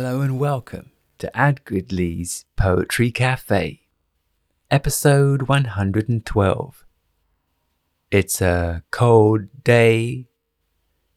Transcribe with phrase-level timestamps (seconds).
[0.00, 3.80] Hello and welcome to Ad Gridley's Poetry Cafe,
[4.70, 6.86] episode 112.
[8.12, 10.28] It's a cold day.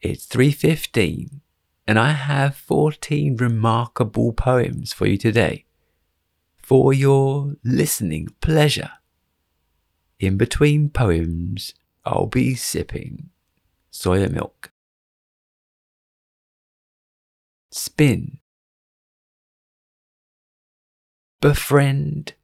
[0.00, 1.42] It's 3:15
[1.86, 5.66] and I have 14 remarkable poems for you today
[6.56, 8.92] for your listening pleasure.
[10.18, 11.74] In between poems,
[12.06, 13.28] I'll be sipping
[13.92, 14.72] soya milk.
[17.70, 18.38] Spin
[21.42, 22.34] befriend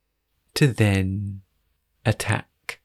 [0.54, 1.40] to then
[2.04, 2.80] attack.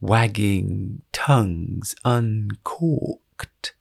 [0.00, 3.74] Wagging tongues uncorked.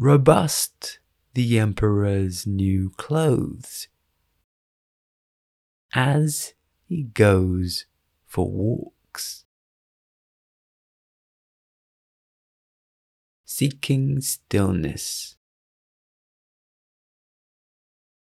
[0.00, 0.98] Robust
[1.34, 3.86] the Emperor's new clothes
[5.94, 6.54] as
[6.88, 7.86] he goes
[8.26, 9.44] for walks.
[13.44, 15.37] Seeking stillness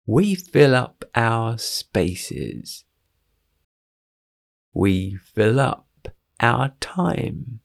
[0.09, 2.83] we fill up our spaces.
[4.73, 6.07] We fill up
[6.39, 7.59] our time.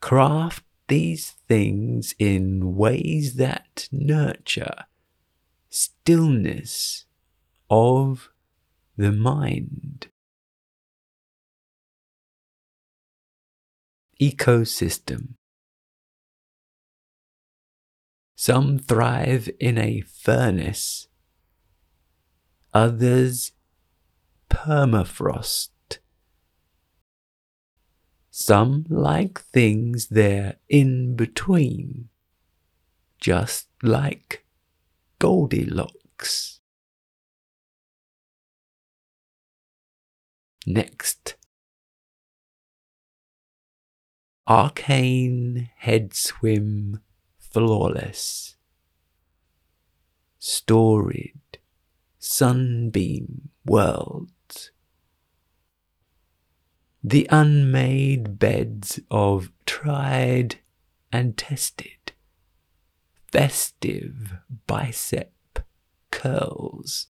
[0.00, 4.86] Craft these things in ways that nurture
[5.68, 7.04] stillness
[7.68, 8.30] of
[8.96, 10.08] the mind.
[14.18, 15.34] Ecosystem
[18.42, 21.08] Some thrive in a furnace,
[22.72, 23.52] others
[24.48, 25.68] permafrost.
[28.30, 32.08] Some like things they're in between,
[33.18, 34.46] just like
[35.18, 36.60] Goldilocks.
[40.66, 41.34] Next.
[44.46, 47.00] Arcane head swim
[47.50, 48.56] flawless,
[50.38, 51.58] storied
[52.18, 54.70] sunbeam worlds.
[57.02, 60.56] The unmade beds of tried
[61.10, 62.12] and tested,
[63.32, 64.34] festive
[64.66, 65.32] bicep
[66.10, 67.08] curls.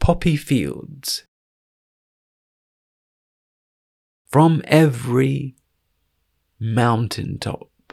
[0.00, 1.24] Poppy fields.
[4.26, 5.54] From every
[6.64, 7.92] mountaintop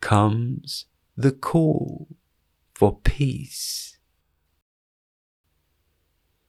[0.00, 0.86] comes
[1.16, 2.08] the call
[2.74, 3.98] for peace.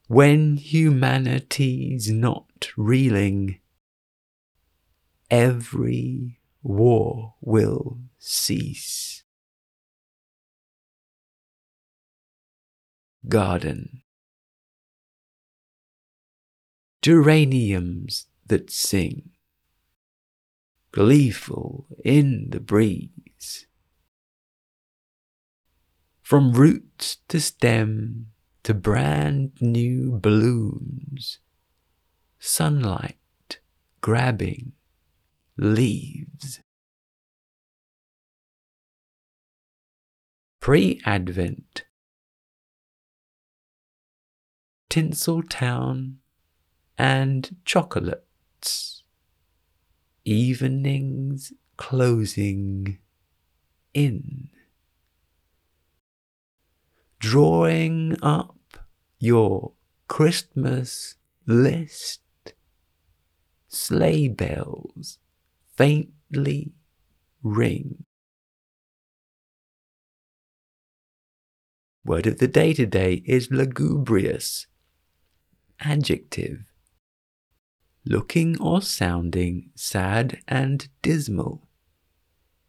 [0.08, 3.60] When humanity's not reeling,
[5.30, 9.24] every war will cease.
[13.28, 14.02] Garden
[17.04, 19.37] Geraniums that sing
[20.98, 23.68] gleeful in the breeze.
[26.24, 28.32] From roots to stem
[28.64, 31.38] to brand new blooms,
[32.40, 33.60] sunlight
[34.02, 34.72] grabbing
[35.56, 36.62] leaves.
[40.60, 41.86] Pre Advent
[44.90, 46.16] Tinseltown
[46.98, 48.97] and chocolates
[50.28, 52.98] evenings closing
[53.94, 54.50] in.
[57.20, 58.58] Drawing up
[59.20, 59.72] your
[60.08, 61.16] Christmas
[61.46, 62.22] list,
[63.68, 65.18] sleigh bells
[65.76, 66.74] faintly
[67.42, 68.04] ring.
[72.04, 74.68] Word of the day today is lugubrious.
[75.80, 76.67] Adjective
[78.08, 81.68] looking or sounding sad and dismal.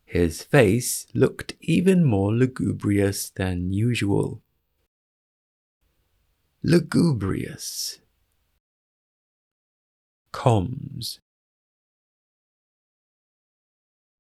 [0.05, 4.43] His face looked even more lugubrious than usual.
[6.63, 8.01] Lugubrious.
[10.33, 11.19] Comms.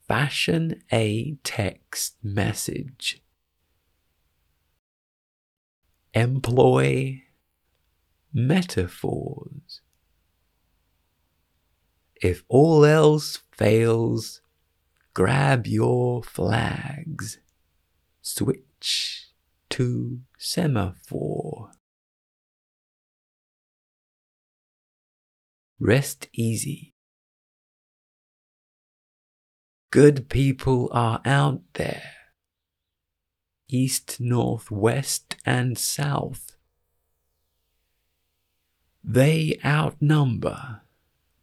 [0.06, 3.22] Fashion a text message.
[6.14, 7.22] Employ
[8.32, 9.82] metaphors.
[12.20, 14.41] If all else fails,
[15.15, 17.38] grab your flags.
[18.23, 19.29] Switch
[19.70, 21.70] to semaphore.
[25.79, 26.94] Rest easy.
[29.91, 32.12] Good people are out there.
[33.69, 36.56] East, north, west, and south.
[39.05, 40.82] They outnumber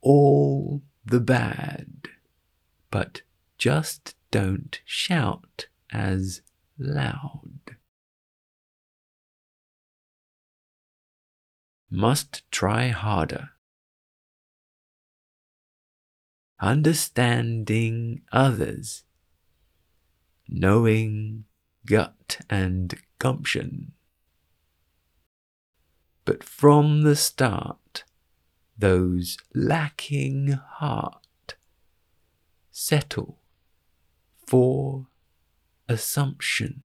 [0.05, 2.07] all the bad,
[2.91, 3.23] but
[3.57, 6.41] just don't shout as
[6.77, 7.75] loud.
[11.89, 13.49] Must try harder.
[16.59, 19.03] Understanding others,
[20.47, 21.45] knowing
[21.87, 23.93] gut and gumption.
[26.25, 28.03] But from the start,
[28.77, 31.56] those lacking heart
[32.72, 33.39] settle
[34.45, 35.07] for
[35.88, 36.81] assumption.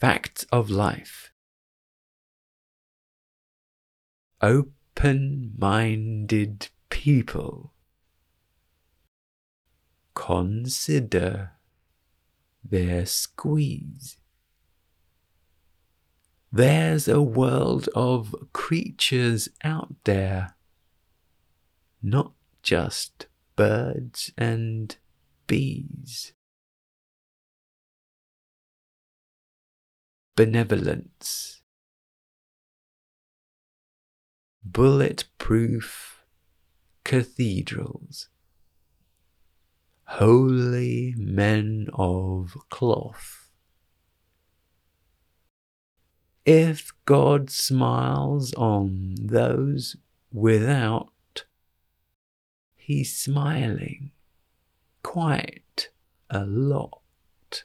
[0.00, 1.30] Facts of life.
[4.40, 7.74] Open minded people
[10.14, 11.52] consider
[12.62, 14.18] their squeeze.
[16.56, 20.54] There's a world of creatures out there,
[22.00, 22.30] not
[22.62, 24.96] just birds and
[25.48, 26.32] bees.
[30.36, 31.60] Benevolence.
[34.62, 36.22] Bulletproof
[37.02, 38.28] cathedrals.
[40.04, 43.43] Holy men of cloth.
[46.46, 49.96] If God smiles on those
[50.30, 51.08] without
[52.84, 54.10] he's smiling
[55.02, 55.88] quite
[56.28, 57.64] a lot.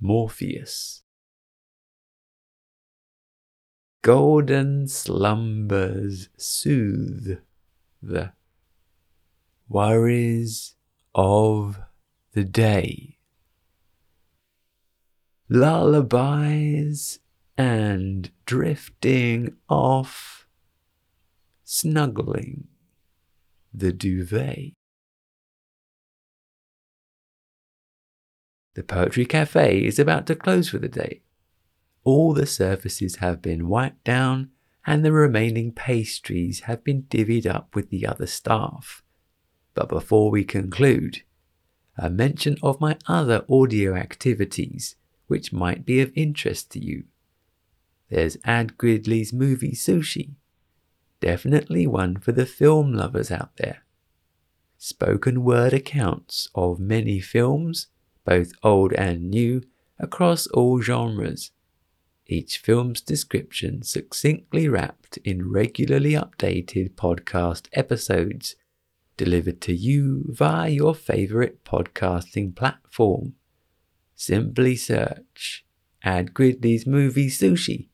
[0.00, 1.02] Morpheus.
[4.02, 7.38] Golden slumbers soothe
[8.00, 8.32] the
[9.68, 10.76] worries
[11.16, 11.80] of
[12.32, 13.17] the day.
[15.50, 17.20] Lullabies
[17.56, 20.46] and drifting off
[21.64, 22.68] snuggling
[23.72, 24.74] the duvet.
[28.74, 31.22] The Poetry Cafe is about to close for the day.
[32.04, 34.50] All the surfaces have been wiped down
[34.86, 39.02] and the remaining pastries have been divvied up with the other staff.
[39.74, 41.22] But before we conclude,
[41.96, 44.96] a mention of my other audio activities
[45.28, 47.04] which might be of interest to you.
[48.10, 50.34] There's Ad Gridley's movie Sushi,
[51.20, 53.84] definitely one for the film lovers out there.
[54.76, 57.88] Spoken word accounts of many films,
[58.24, 59.62] both old and new,
[59.98, 61.50] across all genres.
[62.26, 68.54] Each film's description succinctly wrapped in regularly updated podcast episodes
[69.16, 73.34] delivered to you via your favorite podcasting platform.
[74.20, 75.64] Simply search
[76.02, 77.86] Ad Gridley's Movie Sushi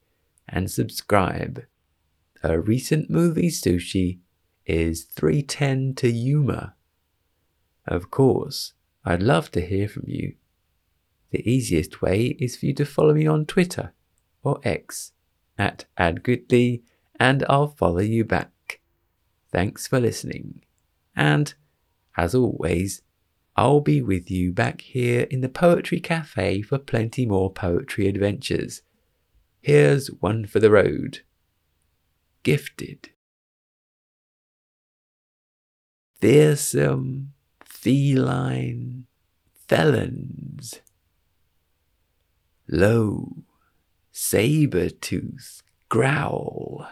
[0.49, 1.65] and subscribe
[2.43, 4.21] a recent movie sushi
[4.65, 6.77] is 310 to Yuma.
[7.87, 8.73] Of course,
[9.05, 10.37] I'd love to hear from you.
[11.31, 13.93] The easiest way is for you to follow me on Twitter
[14.43, 15.13] or X
[15.59, 16.85] at AdGridley
[17.21, 18.81] and I'll follow you back.
[19.53, 20.63] Thanks for listening.
[21.15, 21.53] And,
[22.17, 23.03] as always,
[23.57, 28.83] I'll be with you back here in the Poetry Cafe for plenty more poetry adventures.
[29.61, 31.21] Here's one for the road
[32.43, 33.11] gifted.
[36.21, 37.33] Fearsome,
[37.65, 39.07] feline,
[39.69, 40.81] felons.
[42.69, 43.45] Low,
[44.13, 46.87] saber tooth, growl.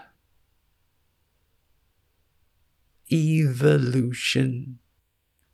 [3.11, 4.78] Evolution,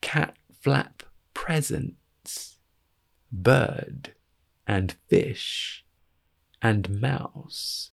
[0.00, 0.36] cat
[0.68, 2.58] flap presence,
[3.32, 4.12] bird
[4.66, 5.82] and fish
[6.60, 7.92] and mouse